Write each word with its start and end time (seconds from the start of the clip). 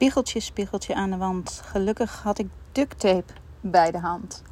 spiegeltje, 0.00 0.40
spiegeltje 0.40 0.94
aan 0.94 1.10
de 1.10 1.16
wand. 1.16 1.62
Gelukkig 1.64 2.22
had 2.22 2.38
ik 2.38 2.46
duct 2.72 3.00
tape 3.00 3.32
bij 3.60 3.90
de 3.90 3.98
hand. 3.98 4.42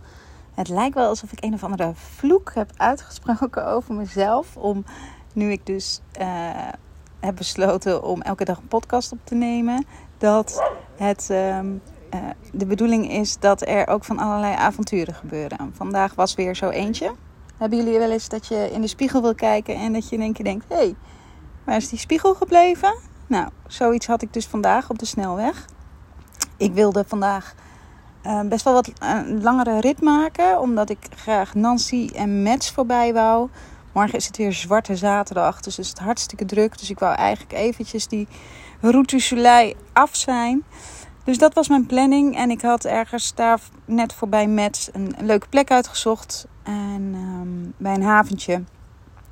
Het 0.55 0.69
lijkt 0.69 0.95
wel 0.95 1.09
alsof 1.09 1.33
ik 1.33 1.45
een 1.45 1.55
of 1.55 1.65
andere 1.65 1.93
vloek 1.95 2.53
heb 2.55 2.71
uitgesproken 2.77 3.67
over 3.75 3.95
mezelf. 3.95 4.57
Om 4.57 4.85
nu 5.33 5.51
ik 5.51 5.67
dus 5.67 6.01
uh, 6.21 6.27
heb 7.21 7.37
besloten 7.37 8.03
om 8.03 8.23
elke 8.23 8.45
dag 8.45 8.59
een 8.59 8.69
podcast 8.69 9.13
op 9.13 9.19
te 9.25 9.35
nemen. 9.35 9.87
Dat 10.19 10.63
het 10.97 11.29
uh, 11.31 11.59
uh, 11.59 11.71
de 12.53 12.67
bedoeling 12.67 13.11
is 13.11 13.39
dat 13.39 13.67
er 13.67 13.87
ook 13.87 14.05
van 14.05 14.19
allerlei 14.19 14.55
avonturen 14.55 15.15
gebeuren. 15.15 15.73
Vandaag 15.75 16.15
was 16.15 16.35
weer 16.35 16.57
zo 16.57 16.69
eentje. 16.69 17.15
Hebben 17.57 17.79
jullie 17.79 17.99
wel 17.99 18.11
eens 18.11 18.29
dat 18.29 18.47
je 18.47 18.71
in 18.73 18.81
de 18.81 18.87
spiegel 18.87 19.23
wil 19.23 19.35
kijken 19.35 19.75
en 19.75 19.93
dat 19.93 20.09
je 20.09 20.17
in 20.17 20.23
één 20.23 20.33
keer 20.33 20.45
denkt: 20.45 20.65
hé, 20.69 20.77
hey, 20.77 20.95
waar 21.65 21.77
is 21.77 21.89
die 21.89 21.99
spiegel 21.99 22.35
gebleven? 22.35 23.08
Nou, 23.29 23.49
zoiets 23.67 24.07
had 24.07 24.23
ik 24.23 24.33
dus 24.33 24.47
vandaag 24.47 24.91
op 24.91 24.99
de 24.99 25.07
snelweg. 25.07 25.65
Ik 26.57 26.73
wilde 26.73 27.05
vandaag 27.07 27.55
uh, 28.27 28.41
best 28.41 28.65
wel 28.65 28.75
wat 28.75 28.91
een 28.99 29.43
langere 29.43 29.81
rit 29.81 30.03
maken, 30.03 30.61
omdat 30.61 30.91
ik 30.91 30.99
graag 31.17 31.55
Nancy 31.55 32.11
en 32.15 32.43
Mets 32.43 32.71
voorbij 32.71 33.13
wou. 33.13 33.49
Morgen 33.93 34.19
is 34.19 34.27
het 34.27 34.37
weer 34.37 34.53
zwarte 34.53 34.97
zaterdag, 34.97 35.61
dus 35.61 35.79
is 35.79 35.89
het 35.89 35.99
hartstikke 35.99 36.45
druk. 36.45 36.79
Dus 36.79 36.91
ik 36.91 36.99
wou 36.99 37.15
eigenlijk 37.15 37.53
eventjes 37.53 38.07
die 38.09 38.29
route 38.81 39.75
af 39.93 40.17
zijn. 40.17 40.65
Dus 41.25 41.39
dat 41.39 41.55
was 41.55 41.69
mijn 41.69 41.87
planning. 41.87 42.37
En 42.37 42.51
ik 42.51 42.63
had 42.63 42.85
ergens 42.85 43.35
daar 43.35 43.61
net 43.85 44.13
voorbij 44.13 44.47
Mets 44.47 44.89
een, 44.93 45.15
leuke 45.21 45.49
plek 45.49 45.71
uitgezocht. 45.71 46.47
En 46.63 47.15
um, 47.15 47.75
bij 47.77 47.95
een 47.95 48.03
haventje. 48.03 48.63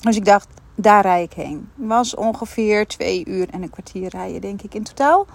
Dus 0.01 0.16
ik 0.16 0.24
dacht, 0.24 0.48
daar 0.76 1.02
rij 1.02 1.22
ik 1.22 1.32
heen. 1.32 1.70
Was 1.74 2.14
ongeveer 2.14 2.86
twee 2.86 3.24
uur 3.26 3.48
en 3.50 3.62
een 3.62 3.70
kwartier 3.70 4.08
rijden, 4.08 4.40
denk 4.40 4.62
ik, 4.62 4.74
in 4.74 4.82
totaal. 4.82 5.26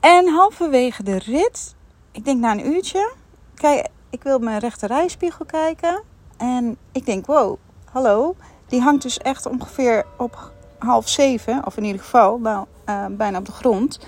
En 0.00 0.28
halverwege 0.28 1.02
de 1.02 1.18
rit, 1.18 1.74
ik 2.12 2.24
denk 2.24 2.40
na 2.40 2.52
een 2.52 2.66
uurtje, 2.66 3.12
kijk, 3.54 3.88
ik 4.10 4.22
wil 4.22 4.38
mijn 4.38 4.58
rechter 4.58 4.88
rijspiegel 4.88 5.44
kijken. 5.44 6.02
En 6.36 6.76
ik 6.92 7.06
denk, 7.06 7.26
wow, 7.26 7.56
hallo. 7.84 8.36
Die 8.66 8.80
hangt 8.80 9.02
dus 9.02 9.18
echt 9.18 9.46
ongeveer 9.46 10.06
op 10.18 10.52
half 10.78 11.08
zeven, 11.08 11.66
of 11.66 11.76
in 11.76 11.84
ieder 11.84 12.00
geval 12.00 12.38
nou, 12.38 12.66
bijna 13.10 13.38
op 13.38 13.46
de 13.46 13.52
grond. 13.52 14.00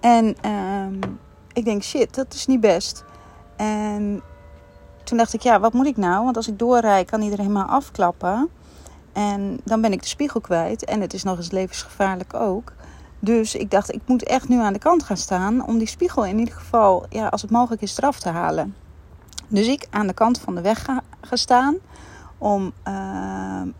En 0.00 0.36
uh, 0.46 1.08
ik 1.52 1.64
denk, 1.64 1.82
shit, 1.82 2.14
dat 2.14 2.34
is 2.34 2.46
niet 2.46 2.60
best. 2.60 3.04
En 3.56 4.22
toen 5.04 5.18
dacht 5.18 5.32
ik, 5.32 5.40
ja, 5.40 5.60
wat 5.60 5.72
moet 5.72 5.86
ik 5.86 5.96
nou? 5.96 6.24
Want 6.24 6.36
als 6.36 6.48
ik 6.48 6.58
doorrijd, 6.58 7.10
kan 7.10 7.22
iedereen 7.22 7.46
helemaal 7.46 7.68
afklappen. 7.68 8.50
En 9.16 9.60
dan 9.64 9.80
ben 9.80 9.92
ik 9.92 10.02
de 10.02 10.08
spiegel 10.08 10.40
kwijt. 10.40 10.84
En 10.84 11.00
het 11.00 11.14
is 11.14 11.22
nog 11.22 11.36
eens 11.36 11.50
levensgevaarlijk 11.50 12.34
ook. 12.34 12.72
Dus 13.18 13.54
ik 13.54 13.70
dacht, 13.70 13.94
ik 13.94 14.00
moet 14.06 14.24
echt 14.24 14.48
nu 14.48 14.60
aan 14.60 14.72
de 14.72 14.78
kant 14.78 15.02
gaan 15.02 15.16
staan. 15.16 15.66
Om 15.66 15.78
die 15.78 15.88
spiegel 15.88 16.24
in 16.24 16.38
ieder 16.38 16.54
geval, 16.54 17.06
ja, 17.10 17.26
als 17.26 17.42
het 17.42 17.50
mogelijk 17.50 17.82
is, 17.82 17.98
eraf 17.98 18.20
te 18.20 18.28
halen. 18.28 18.74
Dus 19.48 19.66
ik 19.66 19.86
aan 19.90 20.06
de 20.06 20.12
kant 20.12 20.40
van 20.40 20.54
de 20.54 20.60
weg 20.60 20.84
ga, 20.84 21.36
staan. 21.36 21.76
Om, 22.38 22.64
uh, 22.64 22.92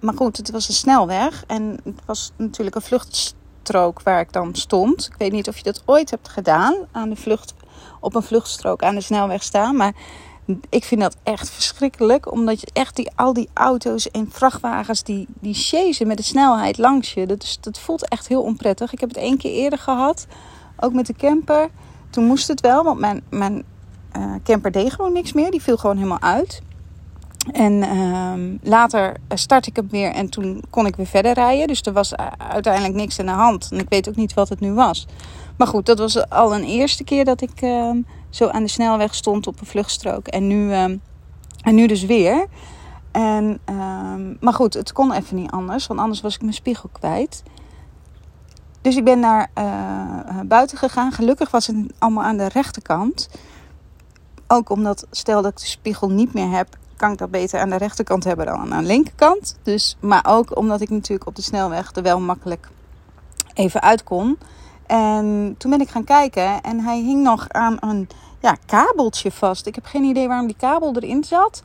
maar 0.01 0.15
goed, 0.15 0.37
het 0.37 0.51
was 0.51 0.69
een 0.69 0.75
snelweg. 0.75 1.45
En 1.47 1.81
het 1.85 2.01
was 2.05 2.33
natuurlijk 2.37 2.77
een 2.77 2.83
vluchtstrook 2.83 4.03
waar 4.03 4.21
ik 4.21 4.33
dan 4.33 4.55
stond. 4.55 5.07
Ik 5.07 5.15
weet 5.19 5.33
niet 5.33 5.49
of 5.49 5.57
je 5.57 5.63
dat 5.63 5.83
ooit 5.85 6.11
hebt 6.11 6.29
gedaan. 6.29 6.75
Aan 6.93 7.09
de 7.09 7.17
vlucht, 7.17 7.55
op 8.01 8.15
een 8.15 8.23
vluchtstrook 8.23 8.83
aan 8.83 8.95
de 8.95 9.01
snelweg 9.01 9.43
staan. 9.43 9.77
Maar 9.77 9.95
ik 10.69 10.85
vind 10.85 11.01
dat 11.01 11.17
echt 11.23 11.51
verschrikkelijk. 11.51 12.33
Omdat 12.33 12.61
je 12.61 12.67
echt 12.73 12.97
die, 12.97 13.11
al 13.15 13.33
die 13.33 13.49
auto's 13.53 14.11
en 14.11 14.29
vrachtwagens 14.31 15.03
die, 15.03 15.27
die 15.41 15.55
chasen 15.55 16.07
met 16.07 16.17
de 16.17 16.23
snelheid 16.23 16.79
langs 16.79 17.15
je. 17.15 17.27
Dat, 17.27 17.43
is, 17.43 17.59
dat 17.61 17.79
voelt 17.79 18.09
echt 18.09 18.29
heel 18.29 18.43
onprettig. 18.43 18.93
Ik 18.93 19.01
heb 19.01 19.09
het 19.09 19.19
één 19.19 19.37
keer 19.37 19.53
eerder 19.53 19.79
gehad. 19.79 20.27
Ook 20.77 20.93
met 20.93 21.07
de 21.07 21.15
camper. 21.15 21.69
Toen 22.11 22.25
moest 22.25 22.49
het 22.49 22.61
wel, 22.61 22.85
want 22.85 23.01
mijn, 23.01 23.23
mijn 23.31 23.65
uh, 24.17 24.35
camper 24.45 24.71
deed 24.71 24.93
gewoon 24.93 25.13
niks 25.13 25.33
meer. 25.33 25.51
Die 25.51 25.63
viel 25.63 25.77
gewoon 25.77 25.97
helemaal 25.97 26.23
uit. 26.23 26.63
En 27.53 27.73
uh, 27.73 28.71
later 28.71 29.17
start 29.29 29.67
ik 29.67 29.77
hem 29.77 29.89
weer 29.91 30.13
en 30.13 30.29
toen 30.29 30.63
kon 30.71 30.87
ik 30.87 30.97
weer 30.97 31.07
verder 31.07 31.33
rijden. 31.33 31.67
Dus 31.67 31.81
er 31.83 31.93
was 31.93 32.15
uiteindelijk 32.39 32.95
niks 32.95 33.19
aan 33.19 33.27
de 33.27 33.33
hand. 33.33 33.69
En 33.71 33.79
ik 33.79 33.89
weet 33.89 34.09
ook 34.09 34.17
niet 34.17 34.35
wat 34.35 34.49
het 34.49 34.61
nu 34.61 34.73
was. 34.73 35.07
Maar 35.57 35.67
goed, 35.67 35.87
dat 35.87 35.99
was 35.99 36.29
al 36.29 36.55
een 36.55 36.65
eerste 36.65 37.05
keer 37.05 37.25
dat 37.25 37.41
ik 37.41 37.63
uh, 37.63 37.91
zo 38.37 38.49
aan 38.49 38.63
de 38.63 38.69
snelweg 38.69 39.15
stond 39.15 39.47
op 39.47 39.61
een 39.61 39.67
vluchtstrook. 39.67 40.27
En 40.27 40.47
nu, 40.47 40.69
uh, 40.69 40.83
en 41.63 41.75
nu 41.75 41.87
dus 41.87 42.05
weer. 42.05 42.47
En, 43.13 43.59
ehm, 43.65 44.35
maar 44.41 44.53
goed, 44.53 44.75
het 44.75 44.93
kon 44.93 45.13
even 45.13 45.37
niet 45.37 45.51
anders, 45.51 45.87
want 45.87 46.01
anders 46.01 46.21
was 46.21 46.35
ik 46.35 46.41
mijn 46.41 46.53
spiegel 46.53 46.89
kwijt. 46.93 47.43
Dus 48.81 48.97
ik 48.97 49.05
ben 49.05 49.21
naar 49.21 49.51
uh, 49.59 50.41
buiten 50.45 50.79
gegaan. 50.79 51.13
Gelukkig 51.13 51.51
was 51.51 51.67
het 51.67 51.77
allemaal 51.99 52.25
aan 52.25 52.37
de 52.37 52.49
rechterkant. 52.49 53.29
Ook 54.47 54.71
omdat, 54.71 55.07
stel 55.11 55.43
dat 55.43 55.51
ik 55.51 55.59
de 55.59 55.67
spiegel 55.67 56.11
niet 56.11 56.35
meer 56.35 56.51
heb, 56.51 56.77
kan 56.97 57.13
ik 57.13 57.19
dat 57.19 57.31
beter 57.31 57.61
aan 57.61 57.71
de 57.71 57.77
rechterkant 57.77 58.25
hebben 58.25 58.47
dan 58.47 58.73
aan 58.75 58.83
de 58.83 58.87
linkerkant. 58.87 59.59
Dus, 59.63 59.97
maar 60.01 60.25
ook 60.29 60.57
omdat 60.57 60.81
ik 60.81 60.91
natuurlijk 60.91 61.29
op 61.29 61.37
de 61.37 61.43
snelweg 61.43 61.95
er 61.95 62.03
wel 62.03 62.21
makkelijk 62.21 62.69
even 63.55 63.83
uit 63.83 64.05
kon. 64.05 64.39
En 64.87 65.55
toen 65.59 65.71
ben 65.71 65.81
ik 65.81 65.89
gaan 65.89 66.05
kijken 66.05 66.63
en 66.63 66.81
hij 66.81 67.01
hing 67.01 67.23
nog 67.23 67.49
aan 67.49 67.77
een 67.81 68.09
ja, 68.41 68.57
kabeltje 68.67 69.33
vast. 69.33 69.67
Ik 69.67 69.75
heb 69.75 69.85
geen 69.85 70.05
idee 70.05 70.29
waarom 70.29 70.47
die 70.47 70.57
kabel 70.57 70.95
erin 70.95 71.25
zat. 71.25 71.63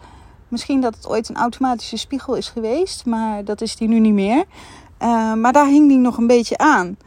Misschien 0.48 0.82
dat 0.82 0.96
het 0.96 1.08
ooit 1.08 1.30
een 1.30 1.36
automatische 1.36 1.98
spiegel 1.98 2.36
is 2.36 2.50
geweest, 2.50 3.06
maar 3.06 3.44
dat 3.44 3.62
is 3.62 3.76
die 3.76 3.88
nu 3.88 4.00
niet 4.00 4.14
meer. 4.14 4.46
Uh, 5.00 5.34
maar 5.34 5.54
daar 5.54 5.68
hing 5.68 5.88
die 5.88 5.98
nog 5.98 6.18
een 6.18 6.28
beetje 6.28 6.58
aan. 6.58 6.98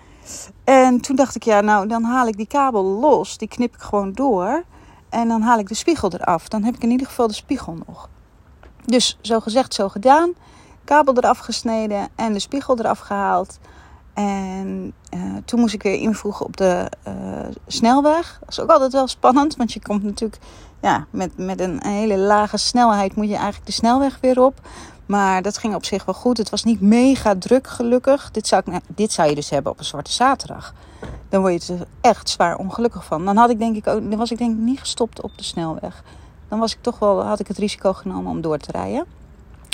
En 0.65 1.01
toen 1.01 1.17
dacht 1.17 1.35
ik, 1.35 1.43
ja, 1.43 1.61
nou 1.61 1.87
dan 1.87 2.03
haal 2.03 2.27
ik 2.27 2.37
die 2.37 2.47
kabel 2.47 2.85
los. 2.85 3.39
Die 3.39 3.49
knip 3.49 3.75
ik 3.75 3.81
gewoon 3.81 4.13
door. 4.13 4.65
En 5.09 5.29
dan 5.29 5.43
haal 5.43 5.59
ik 5.59 5.69
de 5.69 5.75
spiegel 5.75 6.13
eraf. 6.13 6.49
Dan 6.49 6.63
heb 6.63 6.75
ik 6.75 6.83
in 6.83 6.91
ieder 6.91 7.07
geval 7.07 7.27
de 7.27 7.35
spiegel 7.35 7.79
nog. 7.87 8.09
Dus 8.85 9.19
zo 9.21 9.41
gezegd, 9.41 9.75
zo 9.75 9.89
gedaan. 9.89 10.33
Kabel 10.85 11.17
eraf 11.17 11.39
gesneden 11.39 12.09
en 12.15 12.33
de 12.33 12.39
spiegel 12.39 12.79
eraf 12.79 12.99
gehaald. 12.99 13.59
En 14.15 14.93
uh, 15.15 15.21
toen 15.45 15.61
moest 15.61 15.75
ik 15.75 15.83
weer 15.83 16.01
invoegen 16.01 16.47
op 16.47 16.57
de 16.57 16.91
uh, 17.09 17.15
snelweg. 17.67 18.37
Dat 18.41 18.49
is 18.49 18.61
ook 18.61 18.71
altijd 18.71 18.93
wel 18.93 19.07
spannend, 19.07 19.57
want 19.57 19.73
je 19.73 19.83
komt 19.83 20.03
natuurlijk 20.03 20.41
ja, 20.81 21.07
met, 21.11 21.37
met 21.37 21.61
een 21.61 21.87
hele 21.87 22.17
lage 22.17 22.57
snelheid 22.57 23.17
moet 23.17 23.29
je 23.29 23.35
eigenlijk 23.35 23.67
de 23.67 23.73
snelweg 23.73 24.19
weer 24.21 24.43
op. 24.43 24.61
Maar 25.07 25.43
dat 25.43 25.59
ging 25.59 25.75
op 25.75 25.85
zich 25.85 26.05
wel 26.05 26.15
goed. 26.15 26.39
Het 26.39 26.51
was 26.51 26.65
niet 26.65 26.81
mega 26.81 27.35
druk, 27.39 27.67
gelukkig. 27.67 28.31
Dit 28.31 28.47
zou, 28.47 28.63
ik, 28.65 28.67
nou, 28.67 28.83
dit 28.87 29.13
zou 29.13 29.29
je 29.29 29.35
dus 29.35 29.51
hebben 29.51 29.73
op 29.73 29.79
een 29.79 29.85
zwarte 29.85 30.13
zaterdag. 30.13 30.75
Dan 31.29 31.41
word 31.41 31.67
je 31.67 31.73
er 31.73 31.87
echt 32.01 32.29
zwaar 32.29 32.57
ongelukkig 32.57 33.05
van. 33.05 33.25
Dan, 33.25 33.37
had 33.37 33.51
ik 33.51 33.59
denk 33.59 33.77
ik 33.77 33.87
ook, 33.87 34.15
was 34.15 34.31
ik 34.31 34.39
denk 34.39 34.51
ik 34.51 34.63
niet 34.63 34.81
gestopt 34.81 35.21
op 35.21 35.31
de 35.37 35.45
snelweg. 35.45 36.03
Dan 36.49 36.59
was 36.59 36.73
ik 36.73 36.79
toch 36.81 36.99
wel, 36.99 37.25
had 37.25 37.41
ik 37.41 37.49
het 37.49 37.59
risico 37.59 37.93
genomen 37.93 38.31
om 38.31 38.41
door 38.41 38.59
te 38.59 38.73
rijden. 38.73 39.05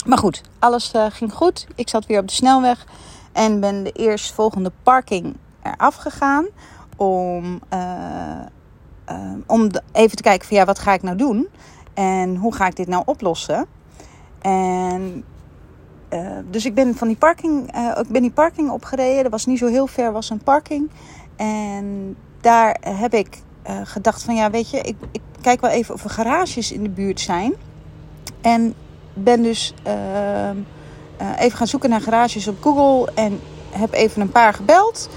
Maar 0.06 0.18
goed, 0.18 0.42
alles 0.58 0.94
uh, 0.94 1.06
ging 1.10 1.32
goed. 1.32 1.66
Ik 1.74 1.88
zat 1.88 2.06
weer 2.06 2.20
op 2.20 2.28
de 2.28 2.34
snelweg. 2.34 2.86
En 3.32 3.60
ben 3.60 3.82
de 3.82 3.92
eerstvolgende 3.92 4.72
parking 4.82 5.36
eraf 5.62 5.94
gegaan. 5.94 6.46
Om, 6.96 7.60
uh, 7.72 7.80
uh, 9.10 9.32
om 9.46 9.70
even 9.92 10.16
te 10.16 10.22
kijken 10.22 10.48
van 10.48 10.56
ja, 10.56 10.64
wat 10.64 10.78
ga 10.78 10.92
ik 10.92 11.02
nou 11.02 11.16
doen? 11.16 11.48
En 11.94 12.36
hoe 12.36 12.54
ga 12.54 12.66
ik 12.66 12.76
dit 12.76 12.88
nou 12.88 13.02
oplossen? 13.06 13.66
En 14.40 15.24
uh, 16.10 16.30
dus 16.50 16.64
ik 16.64 16.74
ben 16.74 16.94
van 16.94 17.08
die 17.08 17.16
parking, 17.16 17.66
ik 17.98 18.08
ben 18.08 18.22
die 18.22 18.30
parking 18.30 18.70
opgereden. 18.70 19.24
Er 19.24 19.30
was 19.30 19.46
niet 19.46 19.58
zo 19.58 19.66
heel 19.66 19.86
ver, 19.86 20.12
was 20.12 20.30
een 20.30 20.42
parking. 20.42 20.90
En 21.36 22.16
daar 22.40 22.76
heb 22.80 23.14
ik 23.14 23.42
gedacht 23.84 24.22
van 24.22 24.34
ja, 24.34 24.50
weet 24.50 24.70
je, 24.70 24.80
ik, 24.80 24.96
ik, 25.12 25.20
kijk 25.40 25.60
wel 25.60 25.70
even 25.70 25.94
of 25.94 26.04
er 26.04 26.10
garages 26.10 26.72
in 26.72 26.82
de 26.82 26.88
buurt 26.88 27.20
zijn. 27.20 27.54
En 28.40 28.74
ben 29.14 29.42
dus 29.42 29.74
even 31.38 31.58
gaan 31.58 31.66
zoeken 31.66 31.90
naar 31.90 32.00
garages 32.00 32.48
op 32.48 32.56
Google 32.62 33.12
en 33.14 33.40
heb 33.70 33.92
even 33.92 34.22
een 34.22 34.30
paar 34.30 34.54
gebeld. 34.54 35.08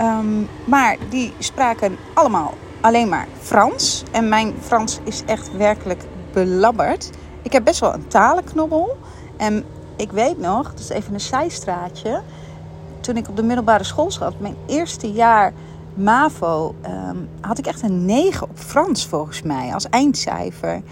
Um, 0.00 0.48
maar 0.64 0.96
die 1.08 1.32
spraken 1.38 1.96
allemaal 2.14 2.54
alleen 2.80 3.08
maar 3.08 3.26
Frans. 3.40 4.02
En 4.10 4.28
mijn 4.28 4.54
Frans 4.60 5.00
is 5.04 5.22
echt 5.26 5.56
werkelijk 5.56 6.02
belabberd. 6.32 7.10
Ik 7.42 7.52
heb 7.52 7.64
best 7.64 7.80
wel 7.80 7.94
een 7.94 8.06
talenknobbel. 8.06 8.96
En 9.36 9.64
ik 9.96 10.12
weet 10.12 10.38
nog, 10.38 10.70
dat 10.70 10.78
is 10.78 10.88
even 10.88 11.14
een 11.14 11.20
zijstraatje. 11.20 12.22
Toen 13.00 13.16
ik 13.16 13.28
op 13.28 13.36
de 13.36 13.42
middelbare 13.42 13.84
school 13.84 14.10
zat, 14.10 14.40
mijn 14.40 14.56
eerste 14.66 15.12
jaar 15.12 15.52
MAVO, 15.94 16.74
um, 16.86 17.28
had 17.40 17.58
ik 17.58 17.66
echt 17.66 17.82
een 17.82 18.04
9 18.04 18.48
op 18.48 18.58
Frans 18.58 19.06
volgens 19.06 19.42
mij 19.42 19.74
als 19.74 19.88
eindcijfer. 19.88 20.82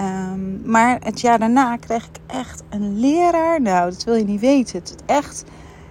Um, 0.00 0.60
maar 0.64 0.98
het 1.02 1.20
jaar 1.20 1.38
daarna 1.38 1.76
kreeg 1.76 2.04
ik 2.04 2.18
echt 2.26 2.62
een 2.68 3.00
leraar. 3.00 3.60
Nou, 3.60 3.90
dat 3.90 4.04
wil 4.04 4.14
je 4.14 4.24
niet 4.24 4.40
weten. 4.40 4.78
Het 4.78 4.94
echt, 5.06 5.44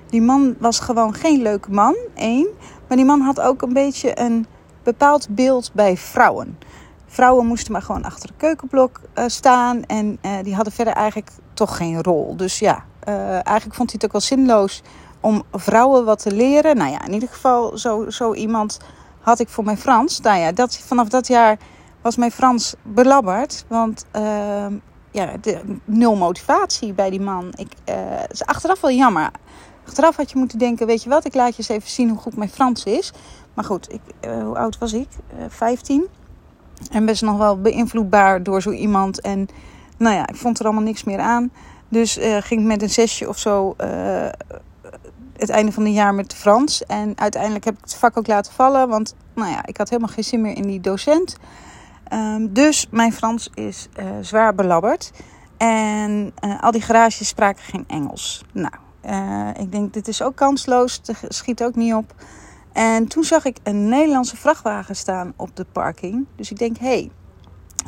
die 0.09 0.21
man 0.21 0.55
was 0.59 0.79
gewoon 0.79 1.13
geen 1.13 1.41
leuke 1.41 1.71
man, 1.71 1.95
één. 2.15 2.47
Maar 2.87 2.97
die 2.97 3.05
man 3.05 3.21
had 3.21 3.39
ook 3.39 3.61
een 3.61 3.73
beetje 3.73 4.19
een 4.19 4.45
bepaald 4.83 5.27
beeld 5.29 5.69
bij 5.73 5.97
vrouwen. 5.97 6.57
Vrouwen 7.05 7.45
moesten 7.45 7.71
maar 7.71 7.81
gewoon 7.81 8.03
achter 8.03 8.27
de 8.27 8.33
keukenblok 8.37 9.01
uh, 9.15 9.23
staan. 9.27 9.83
En 9.83 10.17
uh, 10.21 10.31
die 10.43 10.55
hadden 10.55 10.73
verder 10.73 10.93
eigenlijk 10.93 11.29
toch 11.53 11.77
geen 11.77 12.03
rol. 12.03 12.35
Dus 12.35 12.59
ja, 12.59 12.83
uh, 13.07 13.31
eigenlijk 13.31 13.75
vond 13.75 13.91
hij 13.91 13.99
het 14.01 14.05
ook 14.05 14.11
wel 14.11 14.21
zinloos 14.21 14.81
om 15.19 15.43
vrouwen 15.51 16.05
wat 16.05 16.21
te 16.21 16.31
leren. 16.31 16.77
Nou 16.77 16.91
ja, 16.91 17.05
in 17.05 17.13
ieder 17.13 17.29
geval, 17.29 17.77
zo, 17.77 18.09
zo 18.09 18.33
iemand 18.33 18.79
had 19.19 19.39
ik 19.39 19.49
voor 19.49 19.63
mijn 19.63 19.77
Frans. 19.77 20.19
Nou 20.19 20.39
ja, 20.39 20.51
dat, 20.51 20.77
vanaf 20.77 21.07
dat 21.07 21.27
jaar 21.27 21.57
was 22.07 22.15
mijn 22.15 22.31
Frans 22.31 22.75
belabberd. 22.81 23.65
Want 23.67 24.05
ehm, 24.11 24.73
ja, 25.11 25.37
de, 25.41 25.61
nul 25.85 26.15
motivatie 26.15 26.93
bij 26.93 27.09
die 27.09 27.21
man. 27.21 27.53
Ik, 27.55 27.73
uh, 27.89 27.95
is 28.31 28.45
achteraf 28.45 28.81
wel 28.81 28.91
jammer. 28.91 29.31
Achteraf 29.87 30.15
had 30.15 30.31
je 30.31 30.37
moeten 30.37 30.57
denken, 30.57 30.87
weet 30.87 31.03
je 31.03 31.09
wat, 31.09 31.25
ik 31.25 31.33
laat 31.33 31.49
je 31.49 31.57
eens 31.57 31.69
even 31.69 31.89
zien 31.89 32.09
hoe 32.09 32.17
goed 32.17 32.37
mijn 32.37 32.49
Frans 32.49 32.83
is. 32.83 33.13
Maar 33.53 33.65
goed, 33.65 33.93
ik, 33.93 34.01
uh, 34.25 34.43
hoe 34.43 34.57
oud 34.57 34.77
was 34.77 34.93
ik? 34.93 35.07
Uh, 35.33 35.43
eh, 35.43 35.51
15. 35.51 36.07
En 36.91 37.05
best 37.05 37.21
nog 37.21 37.37
wel 37.37 37.61
beïnvloedbaar 37.61 38.43
door 38.43 38.61
zo 38.61 38.71
iemand. 38.71 39.21
En 39.21 39.47
nou 39.97 40.15
ja, 40.15 40.27
ik 40.27 40.35
vond 40.35 40.59
er 40.59 40.65
allemaal 40.65 40.83
niks 40.83 41.03
meer 41.03 41.19
aan. 41.19 41.51
Dus 41.89 42.19
ging 42.39 42.65
met 42.65 42.81
een 42.81 42.89
zesje 42.89 43.27
of 43.27 43.37
zo 43.37 43.75
het 45.37 45.49
einde 45.49 45.71
van 45.71 45.85
het 45.85 45.93
jaar 45.93 46.13
met 46.13 46.33
Frans. 46.33 46.85
En 46.85 47.13
uiteindelijk 47.15 47.65
heb 47.65 47.73
ik 47.73 47.83
het 47.83 47.95
vak 47.95 48.17
ook 48.17 48.27
laten 48.27 48.53
vallen. 48.53 48.89
Want 48.89 49.15
nou 49.33 49.51
ja, 49.51 49.65
ik 49.65 49.77
had 49.77 49.89
helemaal 49.89 50.13
geen 50.13 50.23
zin 50.23 50.41
meer 50.41 50.55
in 50.55 50.67
die 50.67 50.81
docent. 50.81 51.37
Um, 52.13 52.53
dus 52.53 52.87
mijn 52.89 53.13
Frans 53.13 53.49
is 53.53 53.87
uh, 53.99 54.05
zwaar 54.21 54.55
belabberd. 54.55 55.11
En 55.57 56.33
uh, 56.43 56.61
al 56.63 56.71
die 56.71 56.81
garages 56.81 57.27
spraken 57.27 57.63
geen 57.63 57.83
Engels. 57.87 58.43
Nou, 58.51 58.73
uh, 59.05 59.49
ik 59.59 59.71
denk, 59.71 59.93
dit 59.93 60.07
is 60.07 60.21
ook 60.21 60.35
kansloos. 60.35 61.01
Het 61.05 61.25
schiet 61.35 61.63
ook 61.63 61.75
niet 61.75 61.93
op. 61.93 62.13
En 62.73 63.07
toen 63.07 63.23
zag 63.23 63.45
ik 63.45 63.57
een 63.63 63.89
Nederlandse 63.89 64.37
vrachtwagen 64.37 64.95
staan 64.95 65.33
op 65.35 65.55
de 65.55 65.65
parking. 65.71 66.25
Dus 66.35 66.51
ik 66.51 66.57
denk, 66.57 66.77
hé, 66.77 66.87
hey, 66.87 67.11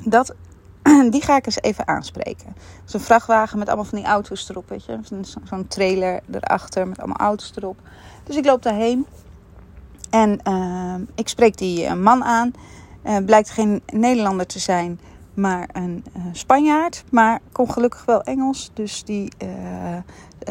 dat, 0.06 0.36
die 1.12 1.22
ga 1.22 1.36
ik 1.36 1.46
eens 1.46 1.62
even 1.62 1.88
aanspreken. 1.88 2.56
Zo'n 2.86 3.00
vrachtwagen 3.00 3.60
met 3.60 3.68
allemaal 3.68 3.86
van 3.86 3.98
die 3.98 4.08
auto's 4.08 4.50
erop, 4.50 4.70
weet 4.70 4.86
je. 4.86 5.00
Zo'n 5.44 5.68
trailer 5.68 6.22
erachter 6.32 6.88
met 6.88 6.98
allemaal 6.98 7.18
auto's 7.18 7.52
erop. 7.56 7.78
Dus 8.24 8.36
ik 8.36 8.46
loop 8.46 8.64
daarheen. 8.64 9.06
En 10.10 10.40
uh, 10.48 10.96
ik 11.16 11.28
spreek 11.28 11.58
die 11.58 11.94
man 11.94 12.24
aan. 12.24 12.52
Uh, 13.04 13.18
blijkt 13.26 13.50
geen 13.50 13.82
Nederlander 13.94 14.46
te 14.46 14.60
zijn, 14.60 15.00
maar 15.34 15.70
een 15.72 16.04
uh, 16.18 16.24
Spanjaard. 16.32 17.04
Maar 17.12 17.40
kon 17.52 17.72
gelukkig 17.72 18.06
wel 18.06 18.24
Engels. 18.24 18.72
Dus 18.74 19.04
die 19.04 19.32
uh, 19.44 19.98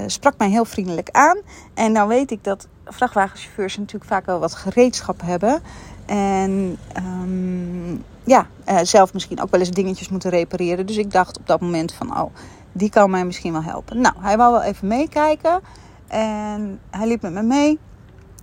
sprak 0.07 0.35
mij 0.39 0.49
heel 0.49 0.65
vriendelijk 0.65 1.11
aan. 1.11 1.39
En 1.75 1.93
nou 1.93 2.09
weet 2.09 2.31
ik 2.31 2.45
dat 2.45 2.69
vrachtwagenchauffeurs 2.85 3.77
natuurlijk 3.77 4.11
vaak 4.11 4.27
wel 4.27 4.39
wat 4.39 4.55
gereedschap 4.55 5.21
hebben. 5.25 5.63
En 6.07 6.79
um, 6.97 8.05
ja, 8.25 8.47
zelf 8.83 9.13
misschien 9.13 9.41
ook 9.41 9.51
wel 9.51 9.61
eens 9.61 9.71
dingetjes 9.71 10.09
moeten 10.09 10.31
repareren. 10.31 10.87
Dus 10.87 10.97
ik 10.97 11.11
dacht 11.11 11.39
op 11.39 11.47
dat 11.47 11.61
moment 11.61 11.93
van, 11.93 12.21
oh, 12.21 12.35
die 12.73 12.91
kan 12.91 13.11
mij 13.11 13.25
misschien 13.25 13.53
wel 13.53 13.63
helpen. 13.63 14.01
Nou, 14.01 14.15
hij 14.21 14.37
wou 14.37 14.53
wel 14.53 14.63
even 14.63 14.89
meekijken. 14.89 15.61
En 16.07 16.81
hij 16.91 17.07
liep 17.07 17.23
met 17.23 17.33
me 17.33 17.43
mee 17.43 17.79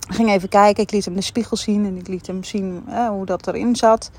ging 0.06 0.30
even 0.30 0.48
kijken. 0.48 0.82
Ik 0.82 0.90
liet 0.90 1.04
hem 1.04 1.14
de 1.14 1.22
spiegel 1.22 1.56
zien 1.56 1.86
en 1.86 1.96
ik 1.96 2.08
liet 2.08 2.26
hem 2.26 2.44
zien 2.44 2.84
hoe 3.08 3.26
dat 3.26 3.46
erin 3.46 3.76
zat. 3.76 4.10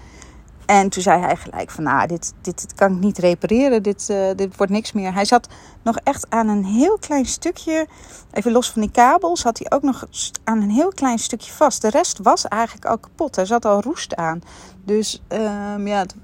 En 0.68 0.90
toen 0.90 1.02
zei 1.02 1.22
hij 1.22 1.36
gelijk 1.36 1.72
van, 1.72 1.84
nou, 1.84 2.08
dit, 2.08 2.34
dit, 2.42 2.62
dit 2.62 2.74
kan 2.74 2.92
ik 2.92 3.00
niet 3.00 3.18
repareren. 3.18 3.84
Dit, 3.84 4.08
uh, 4.12 4.28
dit 4.36 4.58
wordt 4.58 4.72
niks 4.72 4.92
meer. 4.92 5.14
Hij 5.14 5.26
zat 5.26 5.48
nog 5.84 5.98
echt 6.04 6.26
aan 6.30 6.48
een 6.48 6.66
heel 6.66 6.98
klein 6.98 7.26
stukje, 7.26 7.88
even 8.32 8.52
los 8.52 8.72
van 8.72 8.82
die 8.82 8.92
kabel, 8.92 9.38
zat 9.38 9.58
hij 9.58 9.78
ook 9.78 9.84
nog 9.84 10.06
aan 10.44 10.62
een 10.62 10.70
heel 10.70 10.90
klein 10.90 11.20
stukje 11.20 11.52
vast. 11.52 11.82
De 11.82 11.90
rest 11.90 12.20
was 12.22 12.48
eigenlijk 12.48 12.86
al 12.86 12.98
kapot. 12.98 13.38
Er 13.38 13.48
zat 13.48 13.66
al 13.66 13.82
roest 13.82 14.16
aan. 14.16 14.42
Dus 14.86 15.22
um, 15.30 15.88
ja, 15.88 16.00
het, 16.00 16.16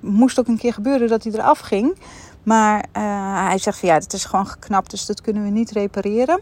moest 0.00 0.38
ook 0.38 0.46
een 0.46 0.58
keer 0.58 0.72
gebeuren 0.72 1.08
dat 1.08 1.24
hij 1.24 1.32
eraf 1.32 1.58
ging. 1.58 1.98
Maar 2.42 2.76
uh, 2.76 3.46
hij 3.46 3.58
zegt 3.58 3.78
van, 3.78 3.88
ja, 3.88 3.94
het 3.94 4.12
is 4.12 4.24
gewoon 4.24 4.46
geknapt, 4.46 4.90
dus 4.90 5.06
dat 5.06 5.20
kunnen 5.20 5.42
we 5.42 5.50
niet 5.50 5.70
repareren. 5.70 6.40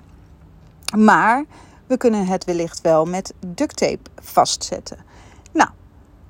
Maar 0.96 1.44
we 1.86 1.96
kunnen 1.96 2.26
het 2.26 2.44
wellicht 2.44 2.80
wel 2.80 3.04
met 3.04 3.34
duct 3.46 3.76
tape 3.76 4.10
vastzetten. 4.22 4.98
Nou, 5.52 5.70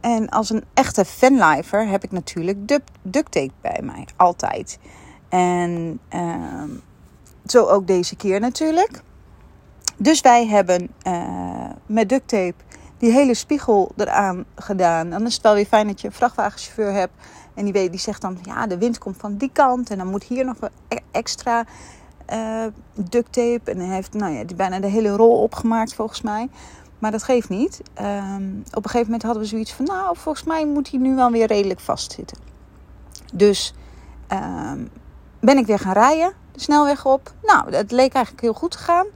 en 0.00 0.28
als 0.28 0.50
een 0.50 0.64
echte 0.74 1.04
fanlifer 1.04 1.88
heb 1.88 2.04
ik 2.04 2.10
natuurlijk 2.10 2.68
duct 3.02 3.32
tape 3.32 3.52
bij 3.60 3.80
mij. 3.82 4.06
Altijd. 4.16 4.78
En 5.28 6.00
uh, 6.14 6.62
zo 7.46 7.66
ook 7.66 7.86
deze 7.86 8.16
keer 8.16 8.40
natuurlijk. 8.40 9.00
Dus 9.96 10.20
wij 10.20 10.46
hebben 10.46 10.88
uh, 11.06 11.70
met 11.86 12.08
duct 12.08 12.28
tape 12.28 12.54
die 12.98 13.12
hele 13.12 13.34
spiegel 13.34 13.92
eraan 13.96 14.44
gedaan. 14.54 15.10
Dan 15.10 15.26
is 15.26 15.34
het 15.34 15.42
wel 15.42 15.54
weer 15.54 15.66
fijn 15.66 15.86
dat 15.86 16.00
je 16.00 16.06
een 16.06 16.12
vrachtwagenchauffeur 16.12 16.92
hebt. 16.92 17.12
En 17.54 17.64
die, 17.64 17.72
weet, 17.72 17.90
die 17.90 18.00
zegt 18.00 18.20
dan, 18.20 18.38
ja, 18.42 18.66
de 18.66 18.78
wind 18.78 18.98
komt 18.98 19.16
van 19.16 19.36
die 19.36 19.50
kant. 19.52 19.90
En 19.90 19.98
dan 19.98 20.06
moet 20.06 20.22
hier 20.22 20.44
nog 20.44 20.56
e-, 20.88 20.96
extra 21.10 21.64
uh, 22.32 22.64
duct 22.94 23.32
tape. 23.32 23.70
En 23.70 23.78
hij 23.78 23.94
heeft 23.94 24.12
nou 24.12 24.32
ja, 24.32 24.44
die 24.44 24.56
bijna 24.56 24.80
de 24.80 24.86
hele 24.86 25.08
rol 25.08 25.42
opgemaakt 25.42 25.94
volgens 25.94 26.22
mij. 26.22 26.48
Maar 27.02 27.10
dat 27.10 27.22
geeft 27.22 27.48
niet. 27.48 27.82
Um, 28.00 28.62
op 28.70 28.84
een 28.84 28.90
gegeven 28.90 29.04
moment 29.04 29.22
hadden 29.22 29.42
we 29.42 29.48
zoiets 29.48 29.72
van... 29.72 29.84
nou, 29.84 30.16
volgens 30.16 30.44
mij 30.44 30.66
moet 30.66 30.90
hij 30.90 31.00
nu 31.00 31.14
wel 31.14 31.30
weer 31.30 31.46
redelijk 31.46 31.80
vastzitten. 31.80 32.38
Dus 33.32 33.74
um, 34.32 34.90
ben 35.40 35.58
ik 35.58 35.66
weer 35.66 35.78
gaan 35.78 35.92
rijden. 35.92 36.32
De 36.52 36.60
snelweg 36.60 37.06
op. 37.06 37.32
Nou, 37.42 37.74
het 37.74 37.90
leek 37.90 38.12
eigenlijk 38.12 38.44
heel 38.44 38.52
goed 38.52 38.70
te 38.70 38.78
gaan. 38.78 39.06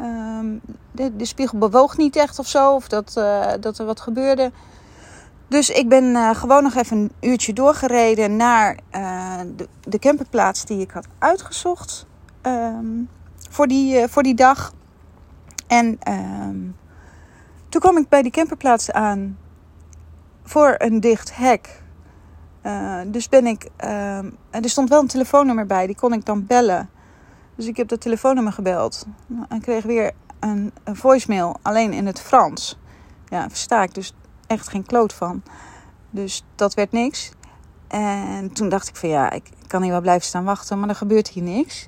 Um, 0.00 0.60
de, 0.92 1.16
de, 1.16 1.24
spiegel 1.24 1.58
bewoog 1.58 1.96
niet 1.96 2.16
echt 2.16 2.38
of 2.38 2.46
zo. 2.46 2.74
Of 2.74 2.88
dat, 2.88 3.14
uh, 3.18 3.52
dat 3.60 3.78
er 3.78 3.86
wat 3.86 4.00
gebeurde. 4.00 4.52
Dus 5.48 5.70
ik 5.70 5.88
ben 5.88 6.04
uh, 6.04 6.34
gewoon 6.34 6.62
nog 6.62 6.74
even 6.74 6.96
een 6.96 7.12
uurtje 7.30 7.52
doorgereden 7.52 8.36
naar 8.36 8.78
de 9.80 9.98
camperplaats 9.98 10.64
die 10.64 10.80
ik 10.80 10.90
had 10.90 11.06
uitgezocht 11.18 12.06
um, 12.46 13.08
voor, 13.50 13.66
die, 13.66 14.00
uh, 14.00 14.08
voor 14.08 14.22
die 14.22 14.34
dag. 14.34 14.72
En 15.66 15.98
um, 16.08 16.76
toen 17.68 17.80
kwam 17.80 17.96
ik 17.96 18.08
bij 18.08 18.22
die 18.22 18.32
camperplaats 18.32 18.90
aan 18.90 19.38
voor 20.42 20.74
een 20.78 21.00
dicht 21.00 21.36
hek. 21.36 21.82
Uh, 22.62 23.00
dus 23.06 23.28
ben 23.28 23.46
ik. 23.46 23.68
Uh, 23.84 24.18
er 24.50 24.68
stond 24.68 24.88
wel 24.88 25.00
een 25.00 25.06
telefoonnummer 25.06 25.66
bij, 25.66 25.86
die 25.86 25.96
kon 25.96 26.12
ik 26.12 26.24
dan 26.24 26.46
bellen. 26.46 26.90
Dus 27.54 27.66
ik 27.66 27.76
heb 27.76 27.88
dat 27.88 28.00
telefoonnummer 28.00 28.52
gebeld. 28.52 29.06
En 29.48 29.60
kreeg 29.60 29.84
weer 29.84 30.12
een, 30.40 30.72
een 30.84 30.96
voicemail, 30.96 31.56
alleen 31.62 31.92
in 31.92 32.06
het 32.06 32.20
Frans. 32.20 32.78
Ja, 33.28 33.48
versta 33.48 33.82
ik 33.82 33.94
dus 33.94 34.14
echt 34.46 34.68
geen 34.68 34.86
kloot 34.86 35.12
van. 35.12 35.42
Dus 36.10 36.44
dat 36.54 36.74
werd 36.74 36.92
niks. 36.92 37.32
En 37.88 38.52
toen 38.52 38.68
dacht 38.68 38.88
ik 38.88 38.96
van 38.96 39.08
ja, 39.08 39.30
ik 39.30 39.50
kan 39.66 39.82
hier 39.82 39.90
wel 39.90 40.00
blijven 40.00 40.26
staan 40.26 40.44
wachten, 40.44 40.80
maar 40.80 40.88
er 40.88 40.94
gebeurt 40.94 41.28
hier 41.28 41.42
niks. 41.42 41.84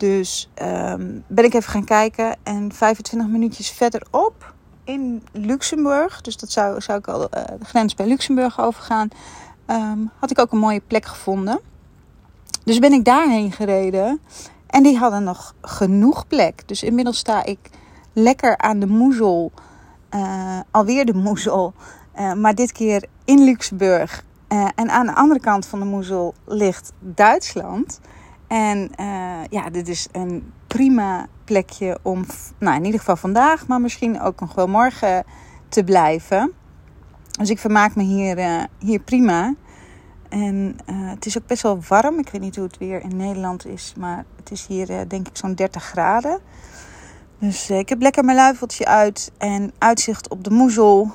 Dus 0.00 0.48
um, 0.62 1.24
ben 1.26 1.44
ik 1.44 1.54
even 1.54 1.70
gaan 1.70 1.84
kijken. 1.84 2.36
En 2.42 2.72
25 2.72 3.30
minuutjes 3.30 3.70
verderop 3.70 4.54
in 4.84 5.22
Luxemburg, 5.32 6.20
dus 6.20 6.36
dat 6.36 6.50
zou, 6.50 6.80
zou 6.80 6.98
ik 6.98 7.08
al 7.08 7.20
uh, 7.20 7.44
de 7.58 7.64
grens 7.64 7.94
bij 7.94 8.06
Luxemburg 8.06 8.60
overgaan, 8.60 9.08
um, 9.66 10.10
had 10.18 10.30
ik 10.30 10.38
ook 10.38 10.52
een 10.52 10.58
mooie 10.58 10.82
plek 10.86 11.04
gevonden. 11.04 11.60
Dus 12.64 12.78
ben 12.78 12.92
ik 12.92 13.04
daarheen 13.04 13.52
gereden. 13.52 14.20
En 14.66 14.82
die 14.82 14.98
hadden 14.98 15.24
nog 15.24 15.54
genoeg 15.60 16.26
plek. 16.26 16.68
Dus 16.68 16.82
inmiddels 16.82 17.18
sta 17.18 17.44
ik 17.44 17.70
lekker 18.12 18.58
aan 18.58 18.78
de 18.78 18.86
moezel. 18.86 19.52
Uh, 20.14 20.60
alweer 20.70 21.04
de 21.04 21.14
moezel. 21.14 21.72
Uh, 22.18 22.32
maar 22.32 22.54
dit 22.54 22.72
keer 22.72 23.04
in 23.24 23.44
Luxemburg. 23.44 24.24
En 24.74 24.90
aan 24.90 25.06
de 25.06 25.14
andere 25.14 25.40
kant 25.40 25.66
van 25.66 25.78
de 25.78 25.84
moezel 25.84 26.34
ligt 26.44 26.92
Duitsland. 26.98 28.00
En 28.50 28.90
uh, 29.00 29.44
ja, 29.50 29.70
dit 29.70 29.88
is 29.88 30.08
een 30.12 30.52
prima 30.66 31.26
plekje 31.44 31.98
om, 32.02 32.24
nou 32.58 32.76
in 32.76 32.84
ieder 32.84 32.98
geval 32.98 33.16
vandaag, 33.16 33.66
maar 33.66 33.80
misschien 33.80 34.20
ook 34.20 34.40
nog 34.40 34.54
wel 34.54 34.66
morgen 34.66 35.24
te 35.68 35.84
blijven. 35.84 36.52
Dus 37.38 37.50
ik 37.50 37.58
vermaak 37.58 37.94
me 37.94 38.02
hier, 38.02 38.38
uh, 38.38 38.62
hier 38.78 38.98
prima. 38.98 39.54
En 40.28 40.76
uh, 40.86 41.10
het 41.10 41.26
is 41.26 41.38
ook 41.38 41.46
best 41.46 41.62
wel 41.62 41.80
warm. 41.88 42.18
Ik 42.18 42.28
weet 42.28 42.40
niet 42.40 42.56
hoe 42.56 42.64
het 42.64 42.78
weer 42.78 43.02
in 43.02 43.16
Nederland 43.16 43.66
is, 43.66 43.94
maar 43.96 44.24
het 44.36 44.50
is 44.50 44.66
hier 44.66 45.08
denk 45.08 45.28
ik 45.28 45.36
zo'n 45.36 45.54
30 45.54 45.84
graden. 45.84 46.40
Dus 47.38 47.70
ik 47.70 47.88
heb 47.88 48.00
lekker 48.00 48.24
mijn 48.24 48.36
luifeltje 48.36 48.86
uit 48.86 49.32
en 49.38 49.72
uitzicht 49.78 50.28
op 50.28 50.44
de 50.44 50.50
moezel. 50.50 51.10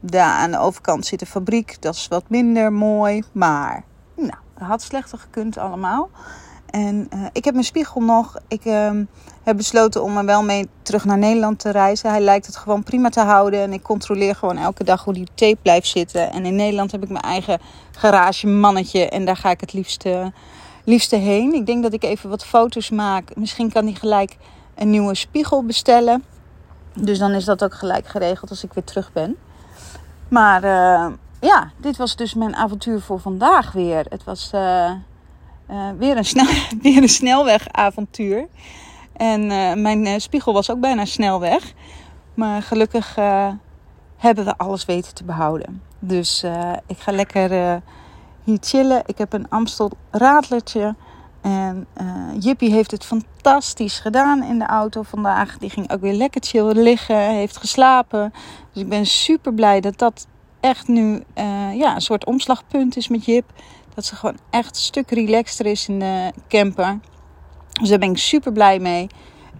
Daar 0.00 0.32
aan 0.32 0.50
de 0.50 0.58
overkant 0.58 1.06
zit 1.06 1.18
de 1.18 1.26
fabriek. 1.26 1.76
Dat 1.80 1.94
is 1.94 2.08
wat 2.08 2.28
minder 2.28 2.72
mooi, 2.72 3.22
maar 3.32 3.84
had 4.54 4.82
slechter 4.82 5.18
gekund 5.18 5.58
allemaal. 5.58 6.10
En 6.72 7.08
uh, 7.14 7.26
ik 7.32 7.44
heb 7.44 7.54
mijn 7.54 7.66
spiegel 7.66 8.00
nog. 8.00 8.36
Ik 8.48 8.64
uh, 8.64 8.90
heb 9.42 9.56
besloten 9.56 10.02
om 10.02 10.16
er 10.16 10.24
wel 10.24 10.42
mee 10.42 10.68
terug 10.82 11.04
naar 11.04 11.18
Nederland 11.18 11.58
te 11.58 11.70
reizen. 11.70 12.10
Hij 12.10 12.20
lijkt 12.20 12.46
het 12.46 12.56
gewoon 12.56 12.82
prima 12.82 13.08
te 13.08 13.20
houden. 13.20 13.60
En 13.60 13.72
ik 13.72 13.82
controleer 13.82 14.34
gewoon 14.34 14.56
elke 14.58 14.84
dag 14.84 15.04
hoe 15.04 15.14
die 15.14 15.28
tape 15.34 15.58
blijft 15.62 15.88
zitten. 15.88 16.32
En 16.32 16.44
in 16.44 16.56
Nederland 16.56 16.92
heb 16.92 17.02
ik 17.02 17.08
mijn 17.08 17.24
eigen 17.24 17.58
garage 17.90 18.46
mannetje. 18.46 19.08
En 19.08 19.24
daar 19.24 19.36
ga 19.36 19.50
ik 19.50 19.60
het 19.60 19.72
liefste, 19.72 20.32
liefste 20.84 21.16
heen. 21.16 21.52
Ik 21.52 21.66
denk 21.66 21.82
dat 21.82 21.92
ik 21.92 22.02
even 22.02 22.30
wat 22.30 22.44
foto's 22.44 22.90
maak. 22.90 23.36
Misschien 23.36 23.72
kan 23.72 23.84
hij 23.84 23.94
gelijk 23.94 24.36
een 24.74 24.90
nieuwe 24.90 25.14
spiegel 25.14 25.64
bestellen. 25.64 26.24
Dus 26.94 27.18
dan 27.18 27.30
is 27.30 27.44
dat 27.44 27.64
ook 27.64 27.74
gelijk 27.74 28.06
geregeld 28.06 28.50
als 28.50 28.64
ik 28.64 28.72
weer 28.72 28.84
terug 28.84 29.12
ben. 29.12 29.36
Maar 30.28 30.64
uh, 30.64 31.06
ja, 31.42 31.70
dit 31.76 31.96
was 31.96 32.16
dus 32.16 32.34
mijn 32.34 32.56
avontuur 32.56 33.00
voor 33.00 33.20
vandaag 33.20 33.72
weer. 33.72 34.06
Het 34.08 34.24
was 34.24 34.50
uh, 34.54 34.90
uh, 35.70 35.88
weer, 35.98 36.16
een 36.16 36.24
snel, 36.24 36.46
weer 36.82 37.02
een 37.02 37.08
snelwegavontuur. 37.08 38.48
En 39.12 39.50
uh, 39.50 39.74
mijn 39.74 40.20
spiegel 40.20 40.52
was 40.52 40.70
ook 40.70 40.80
bijna 40.80 41.04
snelweg. 41.04 41.72
Maar 42.34 42.62
gelukkig 42.62 43.14
hebben 44.16 44.44
we 44.44 44.56
alles 44.56 44.84
weten 44.84 45.14
te 45.14 45.24
behouden. 45.24 45.82
Dus 45.98 46.44
ik 46.86 46.98
ga 46.98 47.12
lekker 47.12 47.82
hier 48.44 48.58
chillen. 48.60 49.02
Ik 49.06 49.18
heb 49.18 49.32
een 49.32 49.48
Amstel 49.48 49.90
radlertje. 50.10 50.94
En 51.40 51.86
Jippie 52.38 52.70
heeft 52.70 52.90
het 52.90 53.04
fantastisch 53.04 53.98
gedaan 53.98 54.42
in 54.42 54.58
de 54.58 54.66
auto 54.66 55.02
vandaag. 55.02 55.58
Die 55.58 55.70
ging 55.70 55.92
ook 55.92 56.00
weer 56.00 56.14
lekker 56.14 56.42
chill 56.44 56.72
liggen, 56.72 57.30
heeft 57.30 57.56
geslapen. 57.56 58.32
Dus 58.72 58.82
ik 58.82 58.88
ben 58.88 59.06
super 59.06 59.54
blij 59.54 59.80
dat 59.80 59.98
dat 59.98 60.26
echt 60.62 60.88
nu 60.88 61.22
uh, 61.38 61.74
ja, 61.74 61.94
een 61.94 62.00
soort 62.00 62.26
omslagpunt 62.26 62.96
is 62.96 63.08
met 63.08 63.24
Jip. 63.24 63.52
Dat 63.94 64.04
ze 64.04 64.16
gewoon 64.16 64.38
echt 64.50 64.76
een 64.76 64.82
stuk 64.82 65.10
relaxter 65.10 65.66
is 65.66 65.88
in 65.88 65.98
de 65.98 66.32
camper. 66.48 66.98
Dus 67.80 67.88
daar 67.88 67.98
ben 67.98 68.10
ik 68.10 68.18
super 68.18 68.52
blij 68.52 68.78
mee. 68.78 69.06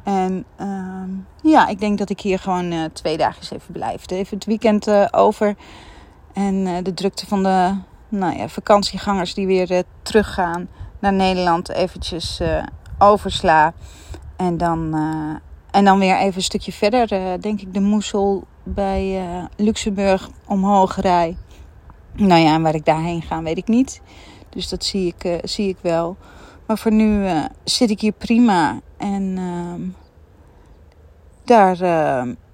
En 0.04 0.44
uh, 0.60 1.52
ja, 1.52 1.68
ik 1.68 1.80
denk 1.80 1.98
dat 1.98 2.10
ik 2.10 2.20
hier 2.20 2.38
gewoon 2.38 2.72
uh, 2.72 2.84
twee 2.92 3.16
dagen 3.16 3.56
even 3.56 3.72
blijf. 3.72 4.10
Even 4.10 4.36
het 4.36 4.46
weekend 4.46 5.12
over. 5.12 5.56
En 6.32 6.82
de 6.82 6.94
drukte 6.94 7.26
van 7.26 7.42
de 7.42 7.74
nou 8.08 8.36
ja, 8.36 8.48
vakantiegangers 8.48 9.34
die 9.34 9.46
weer 9.46 9.84
teruggaan 10.02 10.68
naar 10.98 11.12
Nederland 11.12 11.68
eventjes 11.68 12.40
oversla. 12.98 13.72
En 14.36 14.56
dan, 14.56 14.94
en 15.70 15.84
dan 15.84 15.98
weer 15.98 16.16
even 16.16 16.36
een 16.36 16.42
stukje 16.42 16.72
verder, 16.72 17.08
denk 17.40 17.60
ik, 17.60 17.74
de 17.74 17.80
Moesel 17.80 18.46
bij 18.62 19.22
Luxemburg 19.56 20.30
omhoog 20.46 20.96
rij. 20.96 21.36
Nou 22.12 22.40
ja, 22.40 22.54
en 22.54 22.62
waar 22.62 22.74
ik 22.74 22.84
daarheen 22.84 23.22
ga, 23.22 23.42
weet 23.42 23.58
ik 23.58 23.68
niet. 23.68 24.00
Dus 24.48 24.68
dat 24.68 24.84
zie 24.84 25.14
ik, 25.16 25.40
zie 25.48 25.68
ik 25.68 25.76
wel. 25.80 26.16
Maar 26.66 26.78
voor 26.78 26.92
nu 26.92 27.26
zit 27.64 27.90
ik 27.90 28.00
hier 28.00 28.12
prima. 28.12 28.80
En 28.96 29.34
ehm, 29.38 29.80
daar, 31.44 31.76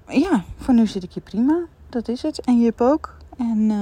ja, 0.09 0.45
voor 0.57 0.75
nu 0.75 0.87
zit 0.87 1.03
ik 1.03 1.13
hier 1.13 1.23
prima. 1.23 1.59
Dat 1.89 2.09
is 2.09 2.23
het. 2.23 2.41
En 2.41 2.61
Jip 2.61 2.81
ook. 2.81 3.17
En 3.39 3.73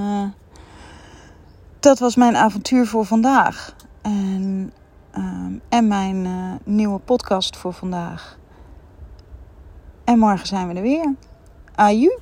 dat 1.79 1.99
was 1.99 2.15
mijn 2.15 2.35
avontuur 2.35 2.87
voor 2.87 3.05
vandaag. 3.05 3.75
En, 4.01 4.73
ehm, 5.11 5.53
en 5.69 5.87
mijn 5.87 6.27
nieuwe 6.63 6.99
podcast 6.99 7.57
voor 7.57 7.73
vandaag. 7.73 8.37
En 10.03 10.19
morgen 10.19 10.47
zijn 10.47 10.67
we 10.67 10.73
er 10.73 10.81
weer. 10.81 11.15
Uh, 11.77 11.87
you 11.93 12.19